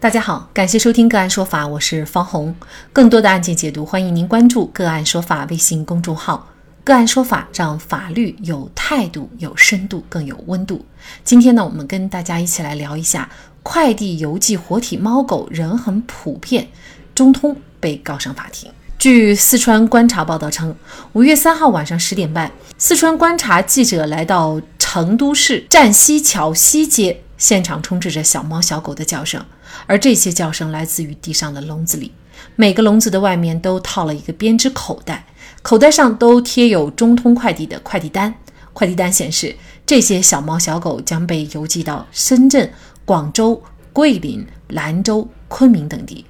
[0.00, 2.54] 大家好，感谢收听个案说法，我是方红。
[2.92, 6.46] 更多的案件解读，欢迎您关注个案说法微信公众号。
[6.84, 10.86] 个案说法让法律有态度、有深度、更有温度。
[11.24, 13.28] 今天呢，我们跟大家一起来聊一下
[13.64, 16.68] 快递邮寄活体猫狗仍很普遍，
[17.12, 18.70] 中通被告上法庭。
[19.00, 20.72] 据四川观察报道称，
[21.14, 27.20] 五月三号晚上十点半，四川观察记者来到成都市站西桥西街。
[27.38, 29.42] 现场充斥着小猫小狗的叫声，
[29.86, 32.12] 而这些叫声来自于地上的笼子里。
[32.56, 35.24] 每个笼子的外面都套了一个编织口袋，
[35.62, 38.34] 口袋上都贴有中通快递的快递单。
[38.72, 39.56] 快递单显示，
[39.86, 42.70] 这些小猫小狗将被邮寄到深圳、
[43.04, 43.60] 广州、
[43.92, 46.24] 桂林、兰州、昆明等地。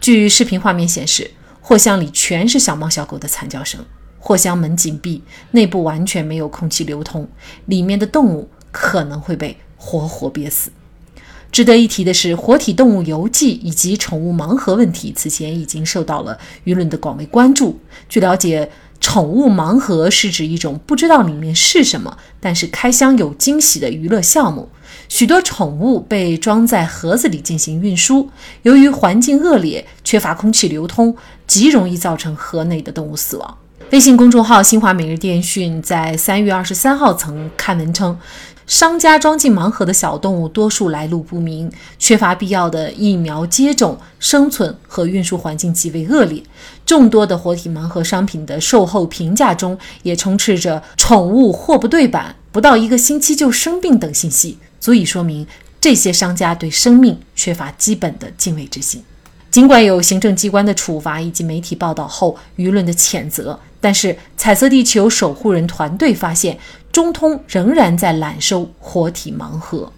[0.00, 1.30] 据视频画面显示，
[1.60, 3.84] 货箱里全是小猫小狗的惨叫声。
[4.20, 5.22] 货箱门紧闭，
[5.52, 7.28] 内部完全没有空气流通，
[7.66, 9.56] 里面的动物可能会被。
[9.80, 10.70] 活活憋死。
[11.50, 17.80] 值得一提的是，活体动物邮寄以及宠物盲盒问题，此前已经受到了舆论的广为关注。
[18.08, 24.68] 据了解，宠物盲盒是指一种不知道里面是什么，但是开箱有惊喜的娱乐项目。
[25.08, 28.30] 许多宠物被装在盒子里进行运输，
[28.62, 31.16] 由于环境恶劣，缺乏空气流通，
[31.48, 33.58] 极容易造成盒内的动物死亡。
[33.90, 38.16] 微信公众号“新华每日电讯”在三月二十三号曾刊文称。
[38.70, 41.68] 商家装进盲盒的小动物多数来路不明，
[41.98, 46.40] 缺乏必要的疫苗接种，生存和运输环境极为恶劣。
[46.86, 55.44] 众多的活体盲盒商品的售后评价中也充斥着“宠物货不对版”“不到一个星期就生病”等信息，足以说明
[55.80, 59.02] 这些商家对生命缺乏基本的敬畏之心。
[59.50, 66.58] 尽管有行政机关的处罚以及媒体报道后舆论的谴责，但是彩色地球守护人团队发现。
[66.92, 69.92] 中通仍然在揽收活体盲盒。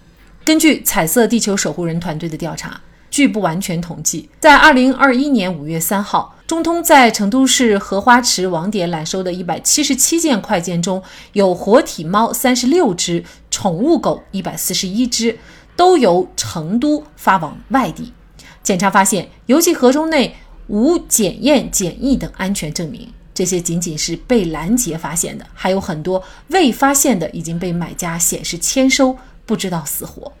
[0.45, 11.01] 根据彩色地球守护人团队的调查，据不完全统计，在二零二一年五月三号，中通在成都市荷花池网点揽收的一百七十七件快件中，
[11.31, 15.39] 有活体猫三十六只，宠物狗一百四十一只，
[15.75, 18.13] 都由成都发往外地。
[18.61, 20.35] 检查发现，邮寄盒中内
[20.67, 23.11] 无检验检疫等安全证明。
[23.33, 30.31] 这些仅仅是被拦截发现的，还有很多未发现的已经被买家显示签收，不知道死活。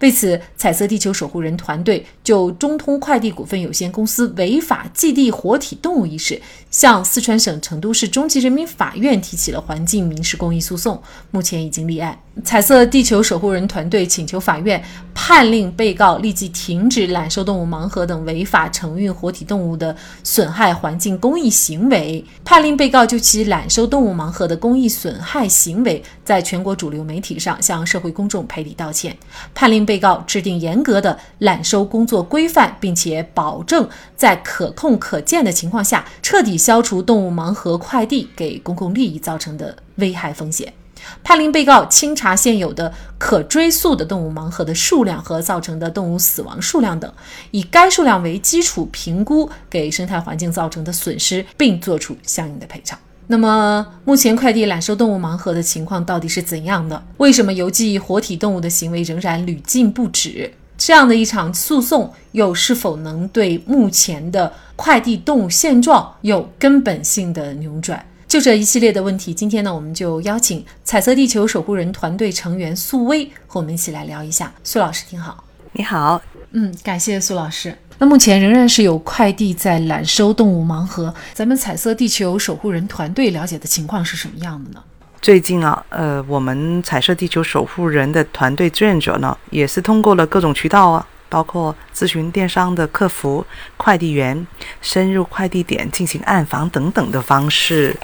[0.00, 6.40] 为此，彩色地球守护人团队就中通快递股份有限公司违法寄递活体动物一事，
[6.70, 12.18] 向四川省成都市中级人民法院提起了环境民事公益诉讼，目前已经立案。
[12.44, 14.82] 彩色地球守护人团队请求法院
[15.14, 29.16] 判令被告立即停止揽收动物盲盒等违法承运活体动物的损害环境公益行为，判令被告就其揽收动物盲盒的公益损害行为，在全国主流媒体上向社会公众赔礼道歉，
[29.54, 40.72] 判令被告制定严格的揽收工作规范，并且保证在可控可见的情况下，彻底消除动物盲盒快递给公共利益造成的危害风险。
[41.22, 47.12] 判令被告清查现有的可追溯的动物盲盒的数量和造成的动物死亡数量等，
[47.50, 52.98] 以该数量为基础评估给生态环境造成的损失，并作出相应的赔偿。
[53.26, 57.00] 那么，目前快递揽收动物盲盒的情况到底是怎样的？
[57.18, 60.52] 为什么邮寄活体动物的行为仍然屡禁不止？
[60.76, 68.04] 这样的一场诉讼又是否能对目前的快递动物现状有根本性的扭转？
[68.30, 74.52] 就这一系列的问题，今天呢，我们就邀请彩色地球守护人团队成员苏薇和我们一起来聊一下。
[74.62, 75.42] 苏老师，您好。
[75.72, 76.22] 你好。
[76.52, 77.76] 嗯，感谢苏老师。
[77.98, 84.80] 那目前仍然是有快递在揽收动物盲盒，咱们彩色地球守护人团队了解的情况是什么样的呢？
[85.20, 93.44] 最近啊，呃，我们彩色地球守护人的团队志愿者呢，也是通过了各种渠道啊，包括咨询电商的客服、
[93.76, 94.46] 快递员、
[94.80, 97.96] 深入快递点进行暗访等等的方式。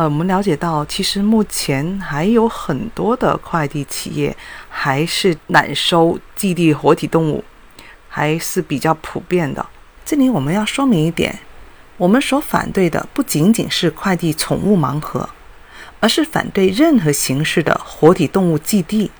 [0.00, 4.34] 呃，我们了解到，其实目前还有很多的快递企业
[4.70, 7.44] 还是揽收寄递活体动物，
[8.08, 9.66] 还是比较普遍的。
[10.02, 11.38] 这里我们要说明一点，
[11.98, 15.28] 我们所反对的不仅仅是快递宠物盲盒，
[16.00, 19.10] 而是反对任何形式的活体动物寄递。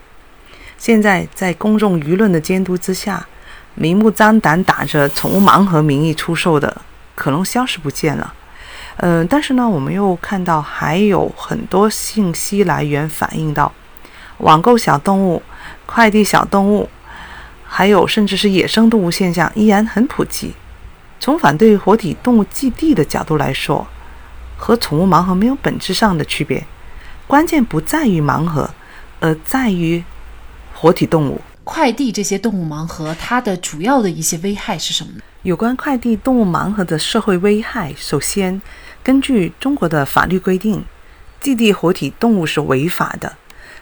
[0.79, 3.27] 现在在公众舆论的监督之下，
[3.75, 6.81] 明目张胆打着宠物盲盒名义出售的，
[7.13, 8.33] 可能消失不见了。
[8.97, 13.71] 嗯，但是呢，我们又看到还有很多信息来源反映到，
[14.37, 15.41] 网购小动物、
[15.85, 16.89] 快递小动物，
[17.65, 20.53] 还有甚至是野生动物现象依然很普及。
[21.19, 23.87] 从反对活体动物寄递的角度来说，
[24.57, 26.63] 和宠物盲盒没有本质上的区别，
[27.25, 28.69] 关键不在于盲盒，
[29.19, 30.03] 而在于
[30.73, 31.41] 活体动物。
[31.63, 35.21] 快递这些动物盲盒，它的主要的一些危害是什么呢？
[35.43, 38.61] 有关快递动物盲盒的社会危害，首先，
[39.01, 40.85] 根据中国的法律规定，
[41.39, 43.35] 寄递活体动物是违法的，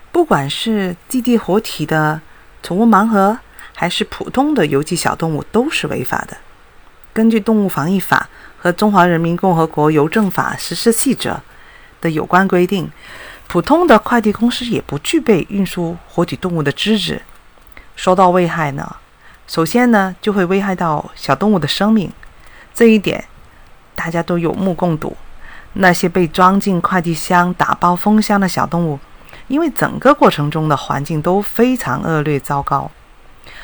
[0.10, 2.22] 不管是寄递活体的
[2.64, 3.38] 宠物盲盒，
[3.76, 6.38] 还是普通的邮寄小动物，都是违法的。
[7.12, 8.30] 根据《动物防疫法》
[8.64, 11.32] 和《中华人民共和国邮政法实施细则》
[12.00, 12.90] 的有关规定，
[13.50, 17.22] 普通的快递公司也不具备运输活体动物的资质。
[17.98, 18.96] 说到危害呢，
[19.50, 22.12] 首先呢就会危害到小动物的生命，
[22.72, 23.26] 这一点
[23.96, 25.18] 大家都有目共睹。
[25.74, 29.00] 那些被装进快递箱、打包封箱的小动物，
[29.48, 32.92] 因为整个过程中的环境都非常恶劣糟糕，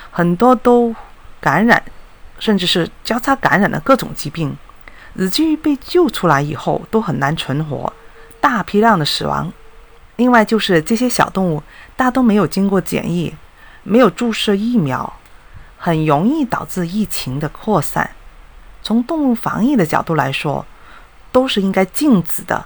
[0.09, 0.95] 很多都
[1.39, 1.83] 感染，
[2.39, 4.57] 甚至是交叉感染了各种疾病，
[5.13, 7.93] 以至于被救出来以后都很难存活，
[8.41, 9.53] 大批量的死亡。
[10.15, 11.61] 另外就是这些小动物
[11.95, 13.35] 大都没有经过检疫。
[13.87, 15.13] 没有注射疫苗，
[15.85, 18.09] 很容易导致疫情的扩散。
[18.81, 20.65] 从动物防疫的角度来说，
[21.31, 22.65] 都是应该禁止的。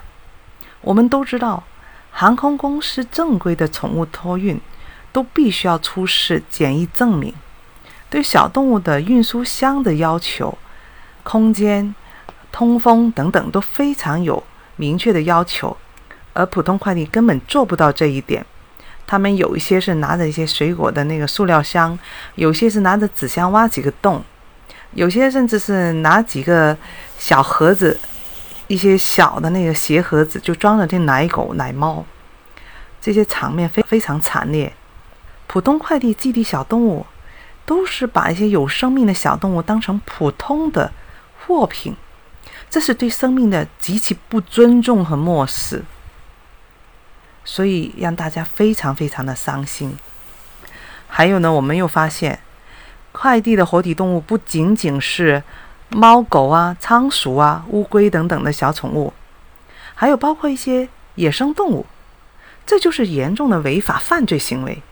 [0.80, 1.66] 我们都知道，
[2.12, 4.57] 航空公司正规的宠物托运
[5.12, 7.33] 都必须要出示检疫证明，
[8.10, 10.57] 对小动物的运输箱的要求、
[11.24, 11.94] 空间、
[12.54, 14.42] 通风等等都非常有
[14.77, 15.75] 明确的要求，
[16.31, 18.45] 而普通快递根本做不到这一点。
[19.09, 21.97] 他们有一些是拿着一些水果的那个塑料箱，
[22.35, 24.23] 有些是拿着纸箱挖几个洞，
[24.94, 26.77] 有些甚至是拿几个
[27.17, 28.00] 小盒子，
[28.67, 32.06] 一些小的那个鞋盒子就装着这奶狗、奶猫，
[33.01, 34.71] 这些场面非非常惨烈。
[35.47, 37.03] 普通快递寄递小动物，
[37.65, 40.91] 都是把一些有生命的小动物当成普通的
[41.39, 41.95] 货品，
[42.69, 45.83] 这是对生命的极其不尊重和漠视。
[47.51, 49.98] 所以让大家非常非常的伤心。
[51.07, 52.38] 还有呢，我们又发现，
[53.12, 55.42] 快递的活体动物不仅仅是
[55.90, 59.12] 猫狗啊、仓鼠啊、乌龟等等的小宠物，
[59.96, 61.88] 还有包括一些野生动物，
[62.68, 64.84] 这就是严重的违法犯罪行为。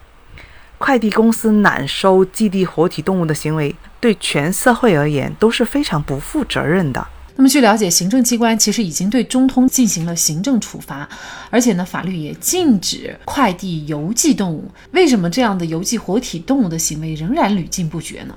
[0.80, 7.08] 快递公司揽收寄递活体动物的行为，对全社会而言都是非常不负责任的。
[7.38, 11.08] 那么据了解，行政机关其实已经对中通进行了行政处罚，
[11.52, 14.72] 而且呢，法律也禁止快递邮寄动物。
[14.92, 18.36] 为什么这样的邮寄活体动物的行为仍然屡禁不绝呢？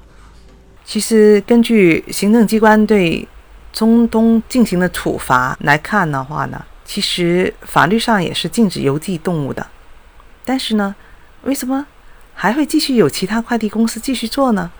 [0.84, 3.26] 其实，根据行政机关对
[3.72, 9.66] 中东进行的处罚来看的话呢，其实法律上也是禁止邮寄动物的。
[10.44, 10.94] 但是呢，
[11.44, 11.86] 为什么
[12.34, 14.70] 还会继续有其他快递公司继续做呢？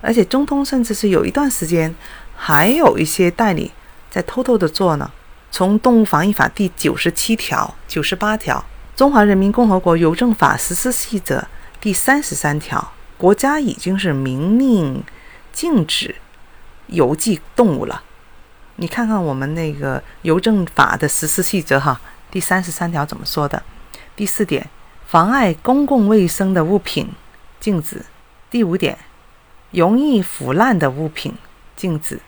[0.00, 1.94] 而且中通甚至是有一段时间。
[2.36, 3.72] 还有一些代理
[4.10, 5.10] 在偷偷的做呢。
[5.50, 8.58] 从《动物防疫法》第九十七条、九十八条，
[8.98, 11.38] 《中华人民共和国邮政法实施细则》
[11.80, 15.02] 第三十三条，国家已经是明令
[15.52, 16.16] 禁止
[16.88, 18.02] 邮寄动物了。
[18.76, 21.98] 你看看我们那个邮政法的实施细则哈，
[22.30, 23.62] 第三十三条怎么说的？
[24.14, 24.68] 第四点，
[25.06, 27.08] 妨碍公共卫生的物品
[27.58, 28.04] 禁止。
[28.50, 28.98] 第五点，
[29.70, 31.34] 容易腐烂的物品。
[31.76, 32.18] 禁止。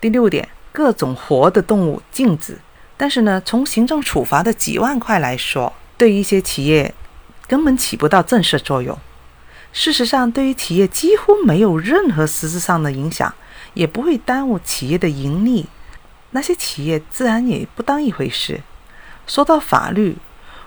[0.00, 2.58] 第六点，各种活的动物禁止。
[2.96, 6.94] 但是呢，从行政处罚的几万块来说，对一些企业
[7.46, 8.98] 根本起不到震慑作用。
[9.72, 13.32] 事实上，对于企业几乎没有任何实质上的影响，
[13.72, 15.66] 也不会耽误企业的盈利。
[16.32, 18.60] 那些企业自然也不当一回事。
[19.26, 20.16] 说到法律，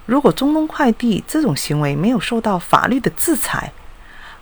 [0.05, 3.71] 如果中东快递这种行为没有受到法律的制裁，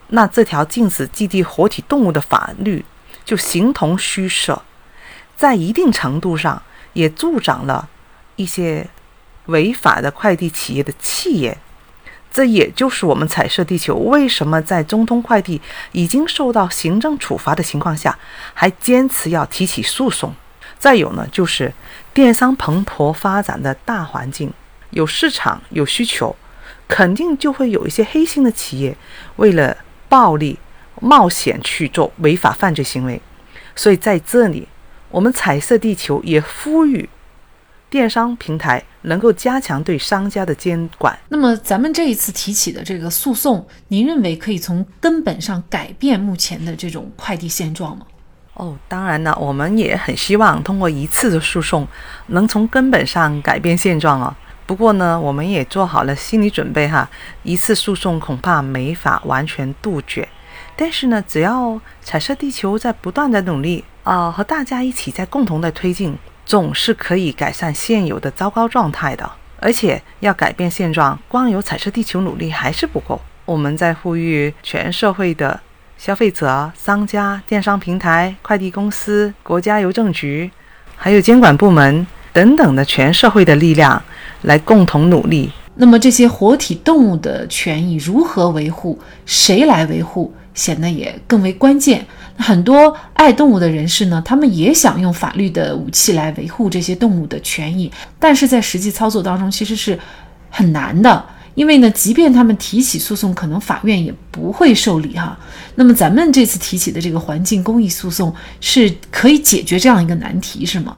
[0.08, 2.84] 那这条禁止寄递活体动物的法律。
[3.24, 4.62] 就形同虚设，
[5.36, 6.62] 在一定程度上
[6.92, 7.88] 也助长了
[8.36, 8.88] 一些
[9.46, 11.56] 违法的快递企业的气焰。
[12.32, 15.60] 这也就是我们彩色地球为什么在中通快递
[15.92, 18.18] 已经受到行政处罚的情况下，
[18.54, 20.34] 还坚持要提起诉讼。
[20.78, 21.72] 再有呢，就是
[22.14, 24.50] 电商蓬勃发展的大环境，
[24.90, 26.34] 有市场有需求，
[26.88, 28.96] 肯定就会有一些黑心的企业
[29.36, 29.76] 为了
[30.08, 30.58] 暴利。
[31.02, 33.20] 冒险去做违法犯罪行为，
[33.74, 34.68] 所以在这里，
[35.10, 37.08] 我们彩色地球也呼吁
[37.90, 41.18] 电商平台能够加强对商家的监管。
[41.28, 48.06] 那么，咱们这一次提起的这个诉讼，您认为可以从根本上改变目前的这种快递现状吗？
[48.54, 51.88] 哦，当然了，我们也很希望通过一次的诉讼，
[52.28, 54.32] 能从根本上改变现状哦。
[54.66, 57.10] 不过呢，我们也做好了心理准备哈，
[57.42, 60.28] 一次诉讼恐怕没法完全杜绝。
[60.76, 69.30] 但是呢，只要彩色地球在不断的努力啊，和大家一起在共同的推进，总是可以改善现有的糟糕状态的。
[69.60, 75.60] 而且要改变现状，光有彩色地球努力还是不够，我们在呼吁全社会的
[75.96, 80.50] 消费者、商家、电商平台、快递公司、国家邮政局，
[80.96, 84.02] 还有监管部门等等的全社会的力量，
[84.40, 85.52] 来共同努力。
[85.76, 88.98] 那么这些活体动物的权益如何维护？
[89.24, 90.34] 谁来维护？
[90.54, 92.06] 显得也更为关键。
[92.38, 99.98] 很多爱动物的人士呢，他们也想用法律的武器来维护这些动物的权益，但是在实际操作当中，其实是
[100.50, 101.24] 很难的。
[101.54, 105.38] 因为呢，即便他们提起诉讼，可能法院也不会受理哈。
[105.74, 110.96] 那么咱们这次提起的这个环境公益诉讼，是可以解决这样一个难题，是吗？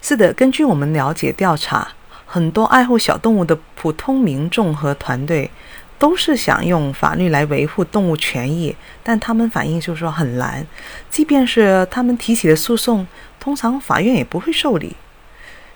[0.00, 1.88] 是的，根据我们了解调查，
[2.24, 5.50] 很多爱护小动物的普通民众和团队。
[5.98, 10.66] 都是想用法律来维护动物权益，但他们反映就是说很难。
[11.10, 13.06] 即便是他们提起的诉讼，
[13.40, 14.94] 通常法院也不会受理。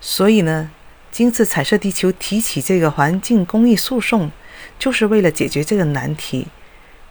[0.01, 0.71] 所以呢，
[1.11, 4.31] 今次彩色地球提起这个环境公益诉讼，
[4.79, 6.49] 就是为了解决这个难题，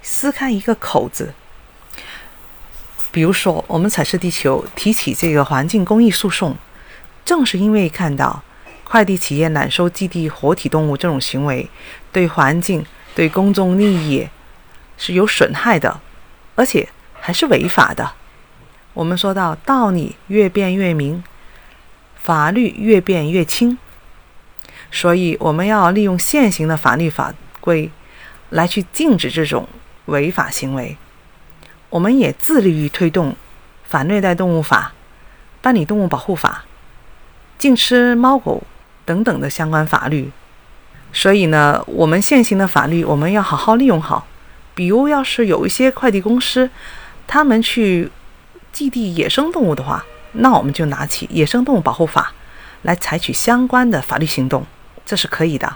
[0.01, 1.33] 撕开一个口子。
[3.11, 6.55] 比如说，我们彩色地球提起这个环境公益诉讼，
[7.25, 8.43] 正是因为看到
[8.83, 11.67] 快递企业揽收寄递活体动物这种行为
[12.11, 12.85] 对环境。
[13.19, 14.29] 对公众利益
[14.97, 15.99] 是有损害的，
[16.55, 16.87] 而且
[17.19, 18.13] 还是违法的。
[18.93, 21.21] 我们说到道理越辩越明，
[22.15, 23.77] 法律越辩越轻，
[24.89, 27.91] 所以我们要利用现行的法律法规
[28.51, 29.67] 来去禁止这种
[30.05, 30.95] 违法行为。
[31.89, 33.35] 我们也致力于推动
[33.83, 34.93] 反虐待动物法、
[35.61, 36.63] 办理动物保护法、
[37.57, 38.63] 禁吃猫狗
[39.03, 40.31] 等等的相关法律。
[41.11, 44.27] 所以呢，我们现行的法律我们要好好利用好。
[44.75, 46.69] 比如，要是有一些快递公司，
[47.27, 48.09] 他们去
[48.71, 52.31] 寄递野生动物的话，那我们就拿起《野生动物保护法》
[52.83, 54.65] 来采取相关的法律行动，
[55.05, 55.75] 这是可以的。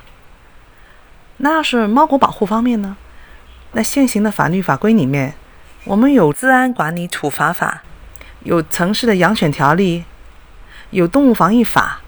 [1.38, 2.96] 那要是猫狗保护方面呢？
[3.74, 5.34] 那现行的法律法规里面，
[5.84, 7.82] 我们有《治安管理处罚法》，
[8.44, 10.00] 有《城市的养犬条例》，
[10.92, 12.00] 有《动物防疫法》，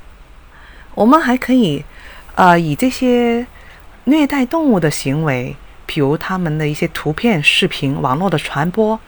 [0.94, 1.84] 我们还可以。
[2.36, 3.48] 呃，以这些
[4.04, 9.00] 虐待动物的行为，比如他们的一些图片、视频、网络的传播，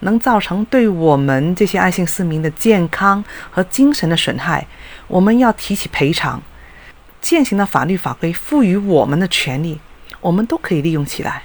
[0.00, 3.22] 能造成对我们这些爱心市民的健康
[3.52, 4.66] 和精神的损害，
[5.06, 6.42] 我们要提起赔偿。
[7.20, 9.78] 现行的法律法规赋予我们的权利，
[10.20, 11.44] 我们都可以利用起来。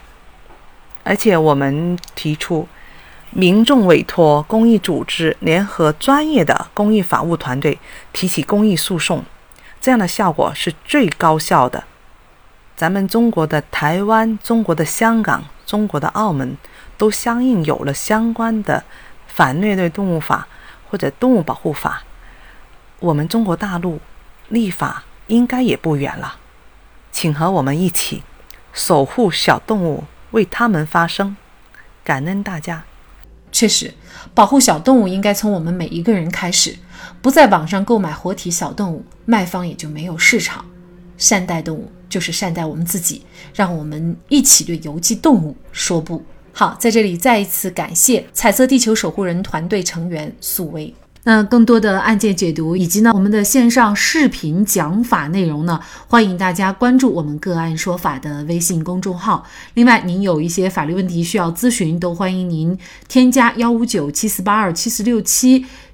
[1.03, 2.67] 而且我们提出，
[3.29, 7.77] 民众委托公益组织联合专业的公益法务团队
[8.12, 9.24] 提起公益诉讼。
[9.88, 11.86] 这样的效果是最高效的。
[12.75, 16.58] 咱们中国的台湾、中国的香港、中国的澳门，
[16.98, 18.84] 都相应有了相关的
[19.27, 20.46] 反虐待动物法
[20.89, 22.03] 或者动物保护法。
[23.00, 24.01] 我们中国大陆
[24.50, 26.36] 立法应该也不远了，
[27.13, 28.24] 请和我们一起
[28.74, 31.38] 守护小动物，为他们发声。
[32.03, 32.84] 感恩大家。
[33.53, 33.94] 确实，
[34.34, 36.77] 保护小动物应该从我们每一个人开始。
[37.27, 40.63] 不在网上购买活体小动物，卖方也就没有市场。
[41.17, 43.22] 善待动物就是善待我们自己，
[43.53, 46.24] 让我们一起对邮寄动物说不。
[46.53, 50.96] 好，在这里再一次感谢彩色地球守护人团队成员素薇。
[51.24, 59.46] 那更多的案件解读以及呢我们的线上视频讲法内容呢，欢迎大家关注我们个案说法的微信公众号。
[59.74, 62.79] 另外，您有一些法律问题需要咨询，都欢迎您
[63.10, 65.65] 添加幺五九七四八二七四六七